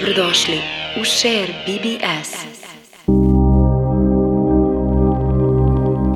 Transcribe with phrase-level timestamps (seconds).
[0.00, 0.58] Dobrodošli
[1.00, 2.30] u Share BBS.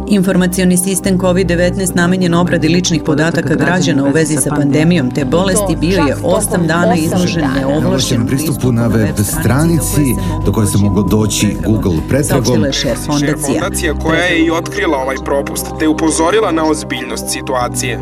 [0.09, 5.99] Informacioni sistem COVID-19 namenjen obradi ličnih podataka građana u vezi sa pandemijom te bolesti bio
[5.99, 10.05] je 8 dana izložen neovlašćenom pristupu na web stranici
[10.47, 12.65] do koje se moglo doći Google pretragom.
[12.65, 13.61] Je šef fondacija.
[13.61, 17.99] fondacija koja je i otkrila ovaj propust te upozorila na ozbiljnost situacije.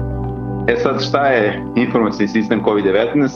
[0.68, 3.28] E sad šta je informacijni sistem COVID-19?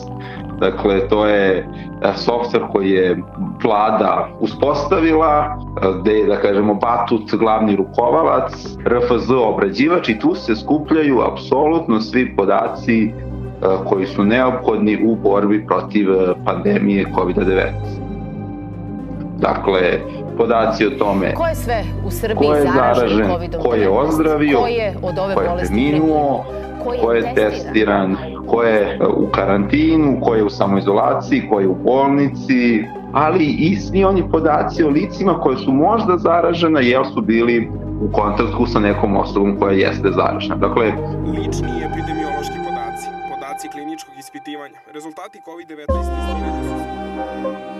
[0.61, 1.69] Dakle, to je
[2.03, 3.19] e, softver koji je
[3.65, 8.53] vlada uspostavila, e, gde je, da kažemo, Batut glavni rukovalac,
[8.87, 13.11] RFZ obrađivač i tu se skupljaju apsolutno svi podaci e,
[13.85, 16.07] koji su neophodni u borbi protiv
[16.45, 17.71] pandemije COVID-19.
[19.39, 20.01] Dakle,
[20.37, 23.31] podaci o tome ko je sve u Srbiji ko je zaražen,
[23.63, 26.45] ko je ozdravio, ko je od ove ko je preminuo,
[27.03, 28.17] ko je testiran,
[28.51, 34.05] ko je u karantinu, ko je u samoizolaciji, ko je u bolnici, ali i svi
[34.05, 37.71] oni podaci o licima koje su možda zaražena jer su bili
[38.01, 40.57] u kontaktu sa nekom osobom koja jeste zaražena.
[40.57, 40.87] Dakle,
[41.27, 46.41] lični epidemiološki podaci, podaci kliničkog ispitivanja, rezultati COVID-19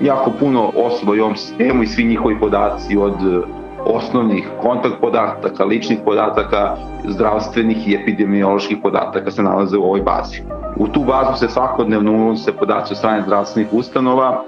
[0.03, 3.15] jako puno osoba u ovom sistemu i svi njihovi podaci od
[3.85, 6.77] osnovnih kontakt podataka, ličnih podataka,
[7.09, 10.43] zdravstvenih i epidemioloških podataka se nalaze u ovoj bazi.
[10.81, 14.45] U tu bazu se svakodnevno unose podaci od strane zdravstvenih ustanova,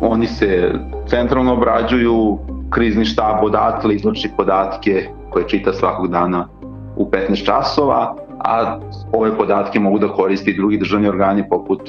[0.00, 0.72] oni se
[1.06, 2.38] centralno obrađuju,
[2.70, 6.48] krizni štab odatle izloči podatke koje čita svakog dana
[6.96, 8.78] u 15 časova, a
[9.12, 11.80] ove podatke mogu da koristi drugi državni organi poput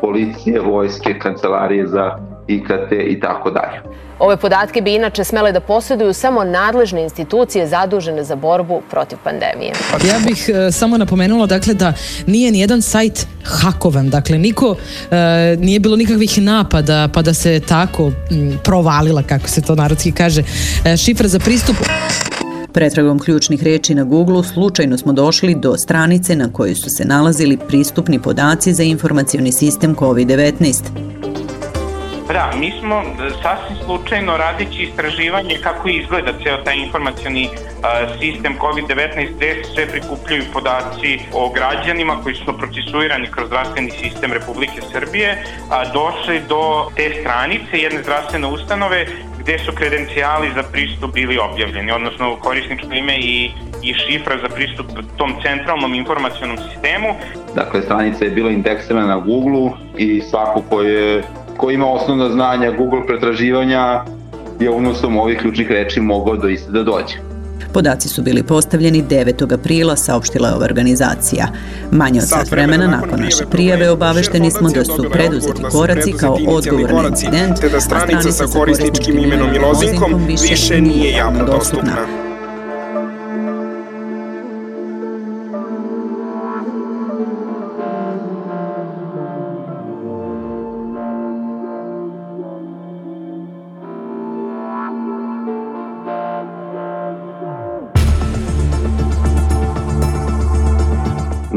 [0.00, 3.80] policije, vojske, kancelarije za IKT i tako dalje.
[4.18, 9.72] Ove podatke bi inače smele da posjeduju samo nadležne institucije zadužene za borbu protiv pandemije.
[10.08, 11.92] Ja bih e, samo napomenula dakle da
[12.26, 14.76] nije ni jedan sajt hakovan, dakle niko
[15.10, 20.12] e, nije bilo nikakvih napada pa da se tako m, provalila kako se to narodski
[20.12, 20.42] kaže
[20.84, 21.76] e, šifra za pristup
[22.72, 27.58] Pretragom ključnih reči na Google slučajno smo došli do stranice na kojoj su se nalazili
[27.68, 31.05] pristupni podaci za informacioni sistem COVID-19.
[32.32, 33.02] Da, mi smo
[33.42, 37.48] sasvim slučajno radići istraživanje kako izgleda ceo taj informacioni
[38.20, 44.80] sistem COVID-19 gde se prikupljaju podaci o građanima koji su procesuirani kroz zdravstveni sistem Republike
[44.92, 49.06] Srbije, a, došli do te stranice jedne zdravstvene ustanove
[49.38, 53.50] gde su kredencijali za pristup bili objavljeni, odnosno korisničko ime i,
[53.82, 57.08] i šifra za pristup tom centralnom informacionom sistemu.
[57.54, 61.22] Dakle, stranica je bila indeksirana na Google i svako ko je
[61.56, 64.04] ko ima osnovna znanja Google pretraživanja
[64.60, 67.14] je unosom ovih ključnih reči mogao do iste da dođe.
[67.72, 69.54] Podaci su bili postavljeni 9.
[69.54, 71.46] aprila, saopštila je ova organizacija.
[71.90, 76.94] Manje od sat vremena nakon naše prijave obavešteni smo da su preduzeti koraci kao odgovor
[76.94, 82.25] na incident, da stranica sa korisničkim imenom i lozinkom više nije javno dostupna.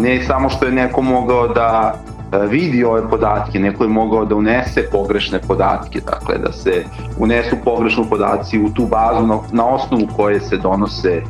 [0.01, 1.93] Ne samo što je neko mogao da
[2.33, 6.83] e, vidi ove podatke, neko je mogao da unese pogrešne podatke, dakle da se
[7.17, 11.23] unesu pogrešnu podaci u tu bazu na, na osnovu koje se donose e,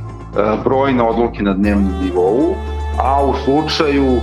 [0.63, 2.56] brojne odluke na dnevnom nivou,
[3.00, 4.19] a u slučaju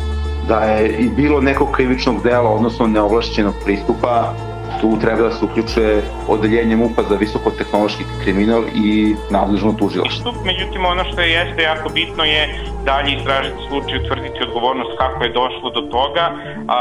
[0.48, 4.32] da je i bilo nekog krivičnog dela, odnosno neovlašćenog pristupa,
[4.80, 10.34] tu treba da se uključuje odeljenje MUPA za visokotehnološki kriminal i nadležno tužilaštvo.
[10.44, 12.42] Međutim, ono što je jeste jako bitno je
[12.90, 16.24] dalje istražiti slučaj, utvrditi odgovornost kako je došlo do toga.
[16.68, 16.76] A,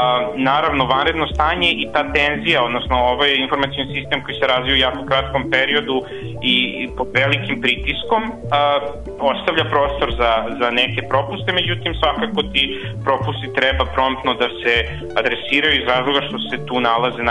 [0.50, 5.02] naravno, vanredno stanje i ta tenzija, odnosno ovaj informacijni sistem koji se razvio u jako
[5.10, 5.96] kratkom periodu
[6.52, 8.78] i, i pod velikim pritiskom, a,
[9.32, 12.62] ostavlja prostor za, za neke propuste, međutim, svakako ti
[13.06, 14.72] propusti treba promptno da se
[15.20, 17.22] adresiraju iz razloga što se tu nalaze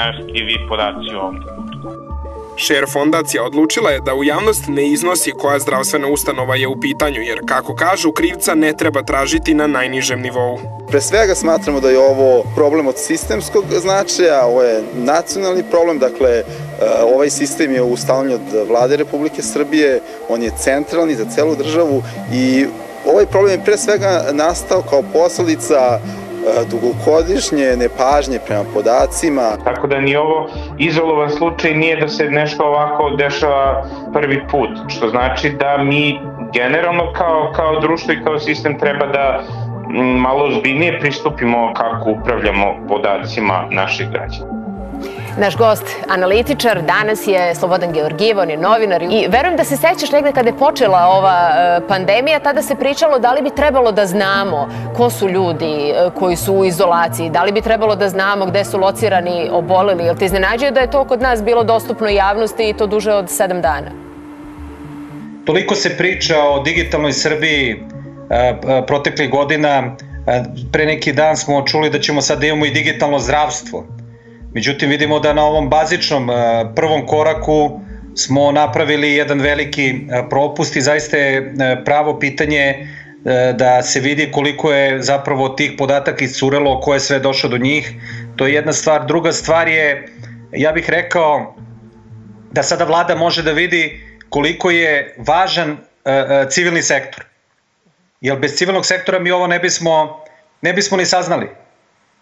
[0.45, 1.35] najostljiviji podaci u ovom
[2.57, 7.21] Share fondacija odlučila je da u javnost ne iznosi koja zdravstvena ustanova je u pitanju,
[7.21, 10.59] jer kako kažu, krivca ne treba tražiti na najnižem nivou.
[10.87, 16.29] Pre svega smatramo da je ovo problem od sistemskog značaja, ovo je nacionalni problem, dakle
[16.29, 16.43] e,
[17.15, 19.99] ovaj sistem je ustavljen od vlade Republike Srbije,
[20.29, 22.03] on je centralni za celu državu
[22.33, 22.65] i
[23.05, 25.99] ovaj problem je pre svega nastao kao posledica
[26.71, 29.57] dugogodišnje nepažnje prema podacima.
[29.63, 35.09] Tako da ni ovo izolovan slučaj nije da se nešto ovako dešava prvi put, što
[35.09, 36.19] znači da mi
[36.53, 39.43] generalno kao, kao društvo i kao sistem treba da
[40.17, 44.64] malo ozbiljnije pristupimo kako upravljamo podacima naših građana.
[45.37, 50.11] Naš gost, analitičar, danas je Slobodan Georgijev, on je novinar i verujem da se sećaš
[50.11, 54.05] negde kada je počela ova e, pandemija, tada se pričalo da li bi trebalo da
[54.05, 58.45] znamo ko su ljudi e, koji su u izolaciji, da li bi trebalo da znamo
[58.45, 60.03] gde su locirani oboleli.
[60.03, 63.29] Jel te iznenađuje da je to kod nas bilo dostupno javnosti i to duže od
[63.29, 63.91] sedam dana?
[65.45, 67.83] Toliko se priča o digitalnoj Srbiji
[68.29, 68.55] e,
[68.87, 69.95] proteklih godina,
[70.71, 73.85] pre neki dan smo čuli da ćemo sad da imamo i digitalno zdravstvo
[74.55, 76.33] Međutim, vidimo da na ovom bazičnom e,
[76.75, 77.79] prvom koraku
[78.15, 82.87] smo napravili jedan veliki e, propust i zaista je e, pravo pitanje
[83.53, 87.89] da se vidi koliko je zapravo tih podataka iscurelo, ko je sve došao do njih.
[88.35, 89.05] To je jedna stvar.
[89.05, 90.07] Druga stvar je,
[90.51, 91.55] ja bih rekao,
[92.51, 95.77] da sada vlada može da vidi koliko je važan
[96.49, 97.25] civilni sektor.
[98.21, 100.23] Jer bez civilnog sektora mi ovo ne bismo,
[100.61, 101.49] ne bismo ni saznali.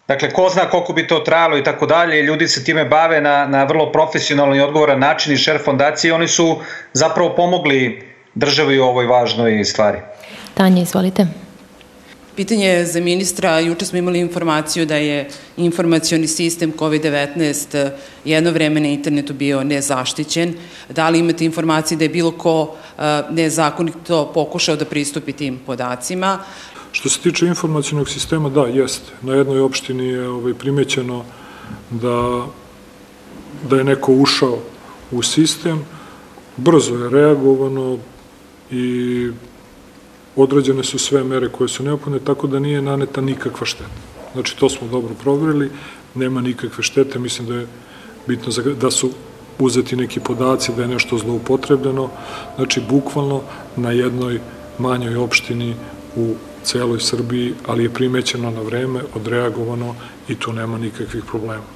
[0.07, 3.47] Dakle, ko zna koliko bi to trajalo i tako dalje, ljudi se time bave na,
[3.47, 6.59] na vrlo profesionalni i odgovoran način i šer fondacije, oni su
[6.93, 8.03] zapravo pomogli
[8.33, 9.99] državi u ovoj važnoj stvari.
[10.53, 11.27] Tanja, izvolite.
[12.35, 15.27] Pitanje je za ministra, juče smo imali informaciju da je
[15.57, 17.89] informacioni sistem COVID-19
[18.25, 20.53] jedno vreme na internetu bio nezaštićen.
[20.89, 26.39] Da li imate informacije da je bilo ko eh, nezakonito pokušao da pristupi tim podacima?
[26.93, 29.11] Što se tiče informacijnog sistema, da, jeste.
[29.21, 31.23] Na jednoj opštini je ovaj, primećeno
[31.89, 32.45] da,
[33.69, 34.59] da je neko ušao
[35.11, 35.81] u sistem,
[36.57, 37.97] brzo je reagovano
[38.71, 39.29] i
[40.35, 43.89] odrađene su sve mere koje su neophodne, tako da nije naneta nikakva šteta.
[44.33, 45.71] Znači, to smo dobro proverili,
[46.15, 47.67] nema nikakve štete, mislim da je
[48.27, 49.09] bitno da su
[49.59, 52.09] uzeti neki podaci, da je nešto zloupotrebljeno,
[52.55, 53.41] znači, bukvalno
[53.75, 54.39] na jednoj
[54.77, 55.75] manjoj opštini
[56.15, 59.95] u celoj Srbiji, ali je primećeno na vreme, odreagovano
[60.27, 61.72] i tu nema nikakvih problema.